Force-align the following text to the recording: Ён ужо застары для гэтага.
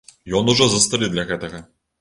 Ён 0.39 0.49
ужо 0.53 0.69
застары 0.71 1.13
для 1.13 1.29
гэтага. 1.33 1.65